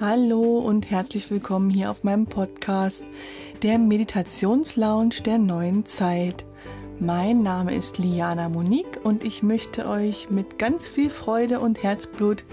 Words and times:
Hallo 0.00 0.60
und 0.60 0.90
herzlich 0.90 1.30
willkommen 1.30 1.68
hier 1.68 1.90
auf 1.90 2.04
meinem 2.04 2.24
Podcast, 2.24 3.02
der 3.62 3.78
Meditationslounge 3.78 5.20
der 5.26 5.36
neuen 5.36 5.84
Zeit. 5.84 6.46
Mein 6.98 7.42
Name 7.42 7.74
ist 7.74 7.98
Liana 7.98 8.48
Monique 8.48 8.98
und 9.04 9.22
ich 9.22 9.42
möchte 9.42 9.86
euch 9.86 10.30
mit 10.30 10.58
ganz 10.58 10.88
viel 10.88 11.10
Freude 11.10 11.60
und 11.60 11.82
Herzblut 11.82 12.44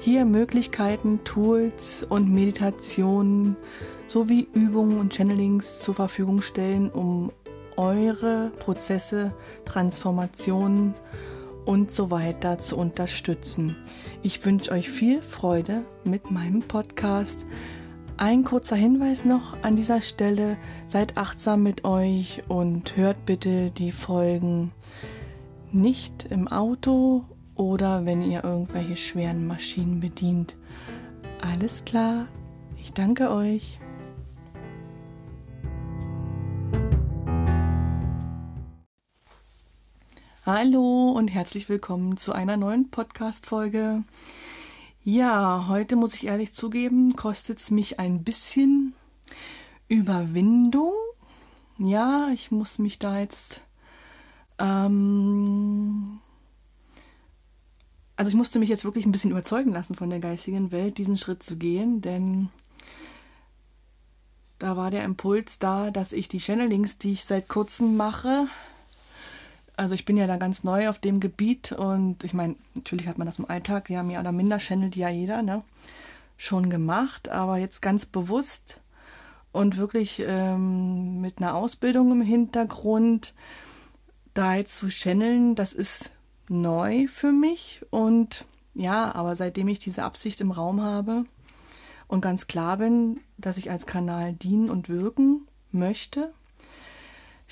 hier 0.00 0.26
Möglichkeiten, 0.26 1.20
Tools 1.24 2.04
und 2.06 2.28
Meditationen 2.28 3.56
sowie 4.06 4.46
Übungen 4.52 4.98
und 4.98 5.14
Channelings 5.14 5.80
zur 5.80 5.94
Verfügung 5.94 6.42
stellen, 6.42 6.90
um 6.90 7.32
eure 7.78 8.52
Prozesse, 8.58 9.32
Transformationen 9.64 10.92
und 11.64 11.90
so 11.90 12.10
weiter 12.10 12.58
zu 12.58 12.76
unterstützen. 12.76 13.76
Ich 14.22 14.44
wünsche 14.44 14.72
euch 14.72 14.90
viel 14.90 15.22
Freude 15.22 15.84
mit 16.04 16.30
meinem 16.30 16.60
Podcast. 16.62 17.44
Ein 18.16 18.44
kurzer 18.44 18.76
Hinweis 18.76 19.24
noch 19.24 19.62
an 19.62 19.76
dieser 19.76 20.00
Stelle. 20.00 20.56
Seid 20.86 21.16
achtsam 21.16 21.62
mit 21.62 21.84
euch 21.84 22.42
und 22.48 22.96
hört 22.96 23.24
bitte 23.26 23.70
die 23.70 23.92
Folgen 23.92 24.72
nicht 25.72 26.26
im 26.30 26.48
Auto 26.48 27.24
oder 27.54 28.04
wenn 28.04 28.22
ihr 28.22 28.44
irgendwelche 28.44 28.96
schweren 28.96 29.46
Maschinen 29.46 30.00
bedient. 30.00 30.56
Alles 31.40 31.84
klar. 31.84 32.26
Ich 32.80 32.92
danke 32.92 33.30
euch. 33.30 33.78
Hallo 40.44 41.12
und 41.12 41.28
herzlich 41.28 41.68
willkommen 41.68 42.16
zu 42.16 42.32
einer 42.32 42.56
neuen 42.56 42.90
Podcast-Folge. 42.90 44.02
Ja, 45.04 45.66
heute 45.68 45.94
muss 45.94 46.14
ich 46.14 46.26
ehrlich 46.26 46.52
zugeben, 46.52 47.14
kostet 47.14 47.60
es 47.60 47.70
mich 47.70 48.00
ein 48.00 48.24
bisschen 48.24 48.92
Überwindung. 49.86 50.94
Ja, 51.78 52.30
ich 52.34 52.50
muss 52.50 52.80
mich 52.80 52.98
da 52.98 53.20
jetzt. 53.20 53.60
Ähm, 54.58 56.18
also 58.16 58.28
ich 58.28 58.34
musste 58.34 58.58
mich 58.58 58.68
jetzt 58.68 58.84
wirklich 58.84 59.06
ein 59.06 59.12
bisschen 59.12 59.30
überzeugen 59.30 59.70
lassen 59.70 59.94
von 59.94 60.10
der 60.10 60.18
geistigen 60.18 60.72
Welt, 60.72 60.98
diesen 60.98 61.18
Schritt 61.18 61.44
zu 61.44 61.56
gehen, 61.56 62.00
denn 62.00 62.48
da 64.58 64.76
war 64.76 64.90
der 64.90 65.04
Impuls 65.04 65.60
da, 65.60 65.92
dass 65.92 66.10
ich 66.10 66.26
die 66.26 66.40
Channelings, 66.40 66.98
die 66.98 67.12
ich 67.12 67.26
seit 67.26 67.48
kurzem 67.48 67.96
mache, 67.96 68.48
also 69.76 69.94
ich 69.94 70.04
bin 70.04 70.16
ja 70.16 70.26
da 70.26 70.36
ganz 70.36 70.64
neu 70.64 70.88
auf 70.88 70.98
dem 70.98 71.20
Gebiet 71.20 71.72
und 71.72 72.24
ich 72.24 72.34
meine, 72.34 72.56
natürlich 72.74 73.08
hat 73.08 73.18
man 73.18 73.26
das 73.26 73.38
im 73.38 73.48
Alltag, 73.48 73.90
ja, 73.90 74.02
mehr 74.02 74.20
oder 74.20 74.32
minder 74.32 74.58
channelt 74.58 74.96
ja 74.96 75.08
jeder, 75.08 75.42
ne? 75.42 75.62
Schon 76.36 76.70
gemacht, 76.70 77.28
aber 77.28 77.58
jetzt 77.58 77.82
ganz 77.82 78.04
bewusst 78.06 78.80
und 79.52 79.76
wirklich 79.76 80.22
ähm, 80.26 81.20
mit 81.20 81.38
einer 81.38 81.54
Ausbildung 81.54 82.10
im 82.12 82.22
Hintergrund 82.22 83.34
da 84.34 84.54
jetzt 84.54 84.78
zu 84.78 84.88
channeln, 84.88 85.54
das 85.54 85.72
ist 85.72 86.10
neu 86.48 87.06
für 87.06 87.32
mich 87.32 87.82
und 87.90 88.46
ja, 88.74 89.14
aber 89.14 89.36
seitdem 89.36 89.68
ich 89.68 89.78
diese 89.78 90.02
Absicht 90.02 90.40
im 90.40 90.50
Raum 90.50 90.82
habe 90.82 91.26
und 92.08 92.22
ganz 92.22 92.46
klar 92.46 92.78
bin, 92.78 93.20
dass 93.36 93.58
ich 93.58 93.70
als 93.70 93.86
Kanal 93.86 94.32
dienen 94.32 94.70
und 94.70 94.88
wirken 94.88 95.46
möchte, 95.70 96.32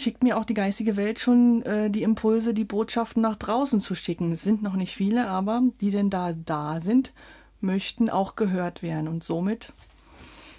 schickt 0.00 0.22
mir 0.22 0.36
auch 0.36 0.44
die 0.44 0.54
geistige 0.54 0.96
Welt 0.96 1.20
schon 1.20 1.62
äh, 1.62 1.90
die 1.90 2.02
Impulse, 2.02 2.54
die 2.54 2.64
Botschaften 2.64 3.22
nach 3.22 3.36
draußen 3.36 3.80
zu 3.80 3.94
schicken. 3.94 4.32
Es 4.32 4.42
sind 4.42 4.62
noch 4.62 4.74
nicht 4.74 4.94
viele, 4.94 5.28
aber 5.28 5.62
die 5.80 5.90
denn 5.90 6.10
da 6.10 6.32
da 6.32 6.80
sind, 6.80 7.12
möchten 7.60 8.10
auch 8.10 8.36
gehört 8.36 8.82
werden. 8.82 9.08
Und 9.08 9.22
somit 9.22 9.72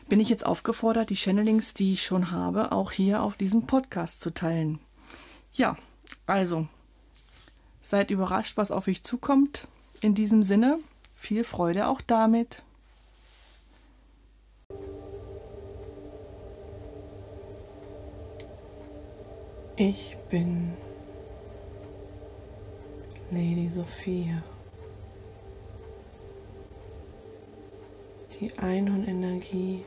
bin 0.07 0.19
ich 0.19 0.29
jetzt 0.29 0.45
aufgefordert, 0.45 1.09
die 1.09 1.15
Channelings, 1.15 1.73
die 1.73 1.93
ich 1.93 2.03
schon 2.03 2.31
habe, 2.31 2.71
auch 2.71 2.91
hier 2.91 3.23
auf 3.23 3.35
diesem 3.35 3.65
Podcast 3.65 4.21
zu 4.21 4.33
teilen. 4.33 4.79
Ja, 5.53 5.77
also 6.25 6.67
seid 7.83 8.11
überrascht, 8.11 8.57
was 8.57 8.71
auf 8.71 8.87
euch 8.87 9.03
zukommt. 9.03 9.67
In 10.01 10.15
diesem 10.15 10.43
Sinne, 10.43 10.79
viel 11.15 11.43
Freude 11.43 11.87
auch 11.87 12.01
damit. 12.01 12.63
Ich 19.83 20.15
bin 20.29 20.77
Lady 23.31 23.67
Sophia. 23.67 24.43
Die 28.39 28.51
Einhornenergie, 28.59 29.83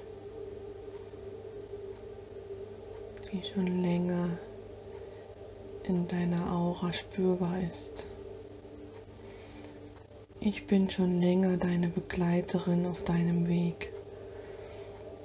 die 3.30 3.42
schon 3.44 3.82
länger 3.82 4.36
in 5.84 6.08
deiner 6.08 6.50
Aura 6.50 6.92
spürbar 6.92 7.60
ist. 7.60 8.08
Ich 10.40 10.66
bin 10.66 10.90
schon 10.90 11.20
länger 11.20 11.56
deine 11.56 11.86
Begleiterin 11.86 12.86
auf 12.86 13.04
deinem 13.04 13.46
Weg, 13.46 13.92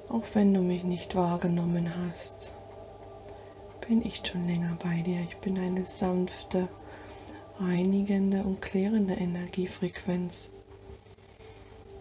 auch 0.09 0.25
wenn 0.35 0.53
du 0.53 0.62
mich 0.62 0.84
nicht 0.84 1.16
wahrgenommen 1.16 1.91
hast 2.06 2.53
bin 3.90 4.06
ich 4.06 4.22
schon 4.24 4.48
länger 4.48 4.78
bei 4.84 5.02
dir. 5.02 5.20
Ich 5.28 5.36
bin 5.38 5.58
eine 5.58 5.84
sanfte, 5.84 6.68
reinigende 7.58 8.44
und 8.44 8.62
klärende 8.62 9.16
Energiefrequenz. 9.16 10.48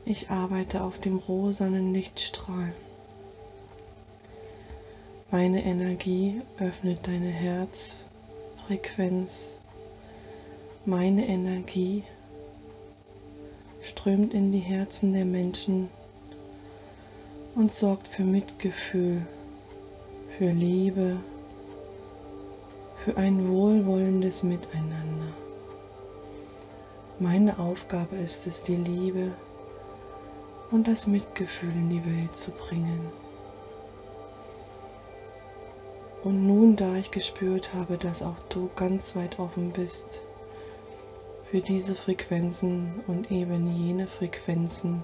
Ich 0.04 0.28
arbeite 0.28 0.82
auf 0.82 0.99
dem 0.99 1.16
rosanen 1.16 1.94
Lichtstrahl. 1.94 2.75
Meine 5.31 5.65
Energie 5.65 6.43
öffnet 6.59 7.06
deine 7.06 7.31
Herzfrequenz. 7.31 9.56
Meine 10.84 11.26
Energie 11.26 12.03
strömt 13.82 14.34
in 14.34 14.53
die 14.53 14.59
Herzen 14.59 15.15
der 15.15 15.25
Menschen 15.25 15.88
und 17.55 17.72
sorgt 17.72 18.09
für 18.09 18.25
Mitgefühl, 18.25 19.22
für 20.37 20.50
Liebe, 20.50 21.16
für 23.08 23.16
ein 23.16 23.48
wohlwollendes 23.48 24.42
Miteinander. 24.42 25.32
Meine 27.19 27.58
Aufgabe 27.58 28.16
ist 28.16 28.46
es, 28.46 28.62
die 28.62 28.76
Liebe 28.76 29.32
und 30.70 30.86
das 30.86 31.06
Mitgefühl 31.06 31.70
in 31.70 31.88
die 31.88 32.04
Welt 32.04 32.36
zu 32.36 32.50
bringen. 32.50 33.00
Und 36.22 36.46
nun, 36.46 36.76
da 36.76 36.96
ich 36.96 37.10
gespürt 37.10 37.72
habe, 37.72 37.96
dass 37.96 38.22
auch 38.22 38.38
du 38.50 38.69
ganz 38.76 39.16
weit 39.16 39.38
offen 39.38 39.70
bist 39.70 40.20
für 41.50 41.60
diese 41.60 41.94
Frequenzen 41.94 43.02
und 43.06 43.32
eben 43.32 43.75
jene 43.75 44.06
Frequenzen 44.06 45.02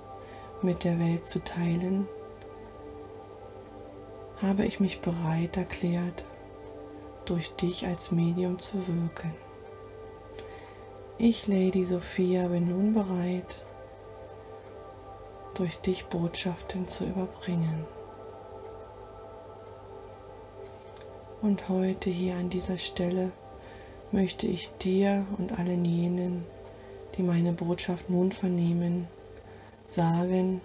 mit 0.60 0.84
der 0.84 0.98
Welt 0.98 1.26
zu 1.26 1.42
teilen, 1.42 2.06
habe 4.42 4.66
ich 4.66 4.78
mich 4.78 5.00
bereit 5.00 5.56
erklärt, 5.56 6.26
durch 7.26 7.50
dich 7.56 7.86
als 7.86 8.10
Medium 8.10 8.58
zu 8.58 8.86
wirken. 8.86 9.34
Ich, 11.16 11.46
Lady 11.46 11.84
Sophia, 11.84 12.48
bin 12.48 12.68
nun 12.68 12.92
bereit, 12.92 13.64
durch 15.54 15.76
dich 15.78 16.06
Botschaften 16.06 16.88
zu 16.88 17.04
überbringen. 17.04 17.86
Und 21.40 21.68
heute 21.68 22.10
hier 22.10 22.34
an 22.36 22.50
dieser 22.50 22.78
Stelle 22.78 23.30
möchte 24.10 24.46
ich 24.46 24.70
dir 24.78 25.26
und 25.38 25.58
allen 25.58 25.84
jenen, 25.84 26.44
die 27.16 27.22
meine 27.22 27.52
Botschaft 27.52 28.10
nun 28.10 28.32
vernehmen, 28.32 29.06
sagen, 29.86 30.60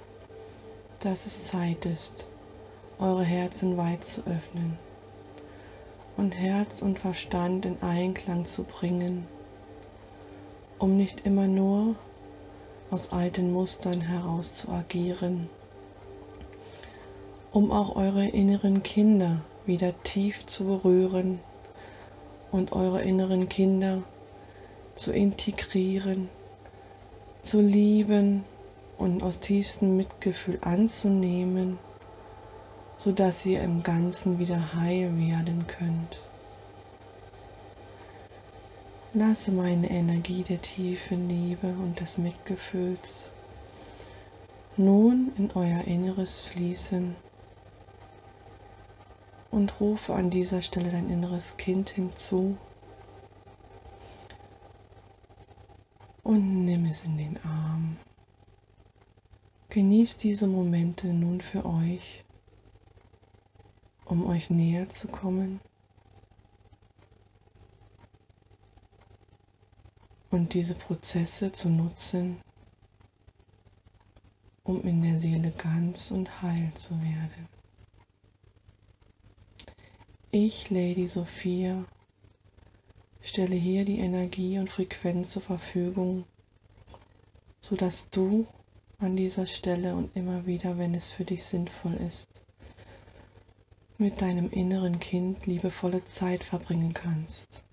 dass 1.00 1.26
es 1.26 1.44
Zeit 1.44 1.86
ist, 1.86 2.28
eure 2.98 3.24
Herzen 3.24 3.78
weit 3.78 4.04
zu 4.04 4.22
öffnen 4.22 4.78
und 6.20 6.34
Herz 6.34 6.82
und 6.82 7.00
Verstand 7.00 7.66
in 7.66 7.82
Einklang 7.82 8.44
zu 8.44 8.66
bringen, 8.66 9.26
um 10.78 10.98
nicht 10.98 11.26
immer 11.26 11.48
nur 11.48 11.96
aus 12.90 13.14
alten 13.14 13.54
Mustern 13.54 14.02
heraus 14.02 14.54
zu 14.54 14.68
agieren, 14.68 15.50
um 17.52 17.72
auch 17.72 17.96
eure 17.96 18.28
inneren 18.28 18.84
Kinder 18.84 19.46
wieder 19.66 19.94
tief 20.04 20.46
zu 20.46 20.66
berühren 20.66 21.40
und 22.52 22.74
eure 22.74 23.02
inneren 23.02 23.48
Kinder 23.48 24.04
zu 24.96 25.14
integrieren, 25.14 26.30
zu 27.42 27.62
lieben 27.62 28.44
und 28.98 29.24
aus 29.24 29.40
tiefstem 29.40 29.96
Mitgefühl 29.96 30.58
anzunehmen 30.64 31.80
sodass 33.00 33.46
ihr 33.46 33.64
im 33.64 33.82
Ganzen 33.82 34.40
wieder 34.40 34.74
heil 34.76 35.18
werden 35.18 35.66
könnt. 35.68 36.20
Lasse 39.14 39.54
meine 39.54 39.90
Energie 39.90 40.44
der 40.44 40.62
tiefen 40.62 41.30
Liebe 41.30 41.68
und 41.68 42.02
des 42.02 42.18
Mitgefühls 42.18 43.24
nun 44.76 45.32
in 45.38 45.50
euer 45.56 45.86
Inneres 45.86 46.46
fließen 46.46 47.16
und 49.52 49.80
rufe 49.80 50.14
an 50.14 50.30
dieser 50.30 50.62
Stelle 50.62 50.92
dein 50.92 51.10
inneres 51.10 51.56
Kind 51.56 51.90
hinzu 51.90 52.58
und 56.24 56.66
nimm 56.66 56.86
es 56.86 57.04
in 57.06 57.18
den 57.18 57.38
Arm. 57.46 57.96
Genießt 59.70 60.22
diese 60.22 60.48
Momente 60.48 61.08
nun 61.08 61.40
für 61.40 61.66
euch, 61.66 62.24
um 64.10 64.26
euch 64.26 64.50
näher 64.50 64.90
zu 64.90 65.08
kommen 65.08 65.62
und 70.32 70.56
diese 70.56 70.74
Prozesse 70.74 71.52
zu 71.52 71.70
nutzen, 71.70 72.42
um 74.64 74.82
in 74.82 75.04
der 75.04 75.20
Seele 75.20 75.52
ganz 75.52 76.10
und 76.10 76.42
heil 76.42 76.72
zu 76.74 77.00
werden. 77.00 77.48
Ich, 80.32 80.72
Lady 80.72 81.06
Sophia, 81.06 81.86
stelle 83.22 83.56
hier 83.56 83.86
die 83.86 84.00
Energie 84.00 84.58
und 84.58 84.72
Frequenz 84.72 85.32
zur 85.32 85.44
Verfügung, 85.44 86.26
sodass 87.62 88.10
du 88.10 88.48
an 88.98 89.16
dieser 89.16 89.46
Stelle 89.46 89.96
und 89.96 90.16
immer 90.16 90.48
wieder, 90.48 90.80
wenn 90.80 90.96
es 90.96 91.12
für 91.12 91.26
dich 91.26 91.46
sinnvoll 91.46 91.94
ist, 91.94 92.44
mit 94.02 94.22
deinem 94.22 94.50
inneren 94.50 94.98
Kind 95.02 95.46
liebevolle 95.46 96.06
Zeit 96.06 96.46
verbringen 96.46 96.94
kannst. 96.94 97.64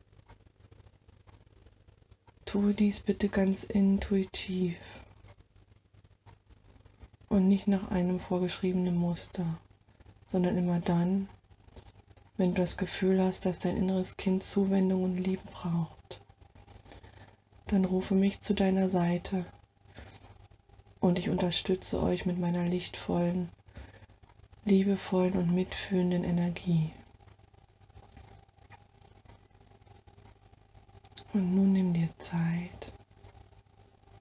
Tue 2.44 2.74
dies 2.74 2.98
bitte 3.00 3.28
ganz 3.28 3.62
intuitiv 3.62 4.76
und 7.28 7.46
nicht 7.46 7.68
nach 7.68 7.92
einem 7.92 8.18
vorgeschriebenen 8.18 8.96
Muster, 8.96 9.60
sondern 10.32 10.56
immer 10.58 10.80
dann, 10.80 11.28
wenn 12.36 12.54
du 12.54 12.60
das 12.60 12.76
Gefühl 12.76 13.22
hast, 13.22 13.46
dass 13.46 13.60
dein 13.60 13.76
inneres 13.76 14.16
Kind 14.16 14.42
Zuwendung 14.42 15.04
und 15.04 15.16
Liebe 15.18 15.42
braucht. 15.52 16.20
Dann 17.68 17.84
rufe 17.84 18.14
mich 18.16 18.40
zu 18.40 18.52
deiner 18.52 18.88
Seite 18.88 19.46
und 20.98 21.20
ich 21.20 21.28
unterstütze 21.30 22.02
euch 22.02 22.26
mit 22.26 22.38
meiner 22.40 22.64
lichtvollen, 22.64 23.48
liebevollen 24.66 25.34
und 25.34 25.54
mitfühlenden 25.54 26.24
Energie. 26.24 26.92
Und 31.32 31.54
nun 31.54 31.72
nimm 31.72 31.92
dir 31.94 32.08
Zeit, 32.18 32.92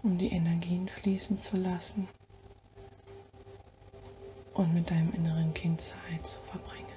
um 0.04 0.18
die 0.20 0.32
Energien 0.32 0.88
fließen 0.88 1.38
zu 1.38 1.58
lassen 1.58 2.08
und 4.54 4.74
mit 4.74 4.92
deinem 4.92 5.12
inneren 5.14 5.54
Kind 5.56 5.82
Zeit 5.82 6.26
zu 6.28 6.40
verbringen. 6.42 6.95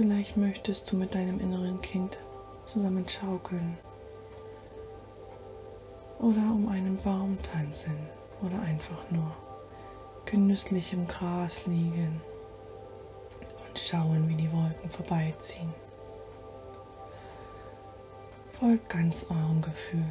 Vielleicht 0.00 0.38
möchtest 0.38 0.90
du 0.90 0.96
mit 0.96 1.14
deinem 1.14 1.38
inneren 1.40 1.78
Kind 1.82 2.16
zusammen 2.64 3.06
schaukeln 3.06 3.76
oder 6.18 6.40
um 6.40 6.68
einen 6.70 6.96
Baum 6.96 7.36
tanzen 7.42 7.94
oder 8.40 8.62
einfach 8.62 9.10
nur 9.10 9.30
genüsslich 10.24 10.94
im 10.94 11.06
Gras 11.06 11.66
liegen 11.66 12.22
und 13.68 13.78
schauen, 13.78 14.26
wie 14.26 14.36
die 14.36 14.50
Wolken 14.50 14.88
vorbeiziehen. 14.88 15.74
Folgt 18.58 18.88
ganz 18.88 19.26
eurem 19.28 19.60
Gefühl. 19.60 20.08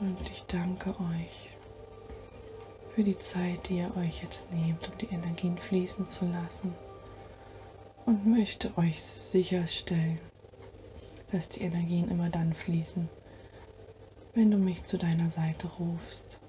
Und 0.00 0.16
ich 0.30 0.44
danke 0.46 0.88
euch 0.98 1.50
für 2.94 3.04
die 3.04 3.18
Zeit, 3.18 3.68
die 3.68 3.80
ihr 3.80 3.94
euch 3.98 4.22
jetzt 4.22 4.50
nehmt, 4.50 4.88
um 4.88 4.96
die 4.96 5.12
Energien 5.12 5.58
fließen 5.58 6.06
zu 6.06 6.24
lassen. 6.24 6.74
Und 8.06 8.26
möchte 8.26 8.76
euch 8.78 9.02
sicherstellen, 9.02 10.18
dass 11.32 11.50
die 11.50 11.60
Energien 11.60 12.08
immer 12.08 12.30
dann 12.30 12.54
fließen, 12.54 13.10
wenn 14.34 14.50
du 14.50 14.56
mich 14.56 14.84
zu 14.84 14.96
deiner 14.96 15.28
Seite 15.28 15.68
rufst. 15.78 16.40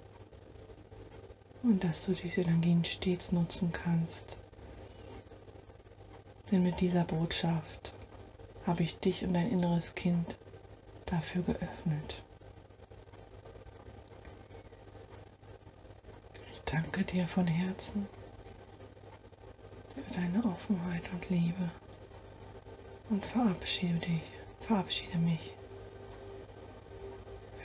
Und 1.62 1.84
dass 1.84 2.06
du 2.06 2.14
diese 2.14 2.42
Energien 2.42 2.86
stets 2.86 3.34
nutzen 3.34 3.74
kannst. 3.74 4.38
Denn 6.52 6.64
mit 6.64 6.80
dieser 6.80 7.04
Botschaft 7.04 7.94
habe 8.66 8.84
ich 8.84 8.98
dich 9.00 9.26
und 9.26 9.34
dein 9.34 9.52
inneres 9.52 9.94
Kind 9.94 10.38
dafür 11.06 11.44
geöffnet. 11.44 12.24
Danke 16.72 17.04
dir 17.04 17.28
von 17.28 17.46
Herzen 17.48 18.08
für 19.94 20.14
deine 20.14 20.44
Offenheit 20.46 21.04
und 21.12 21.30
Liebe 21.30 21.70
und 23.10 23.26
verabschiede 23.26 24.00
dich, 24.00 24.24
verabschiede 24.62 25.18
mich 25.18 25.54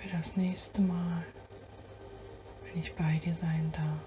für 0.01 0.09
das 0.09 0.35
nächste 0.35 0.83
Mal, 0.83 1.25
wenn 2.65 2.81
ich 2.81 2.93
bei 2.95 3.21
dir 3.25 3.35
sein 3.41 3.71
darf. 3.71 4.03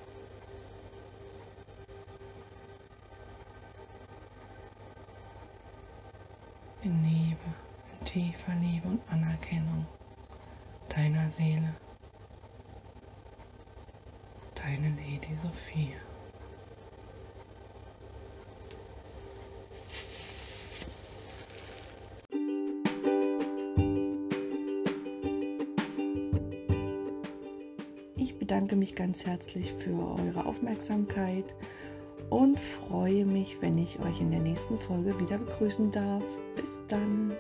In 6.81 7.03
Liebe, 7.03 7.37
in 7.93 8.05
tiefer 8.05 8.55
Liebe 8.55 8.89
und 8.89 9.01
Anerkennung 9.11 9.85
deiner 10.89 11.29
Seele 11.31 11.73
deine 14.69 14.89
Lady 14.89 15.35
Sophia. 15.41 15.97
Ich 28.15 28.37
bedanke 28.37 28.75
mich 28.75 28.95
ganz 28.95 29.25
herzlich 29.25 29.73
für 29.73 29.91
eure 29.91 30.45
Aufmerksamkeit 30.45 31.45
und 32.29 32.59
freue 32.59 33.25
mich, 33.25 33.57
wenn 33.61 33.77
ich 33.77 33.99
euch 33.99 34.21
in 34.21 34.29
der 34.29 34.41
nächsten 34.41 34.77
Folge 34.77 35.19
wieder 35.19 35.39
begrüßen 35.39 35.89
darf. 35.89 36.23
Bis 36.55 36.79
dann. 36.87 37.33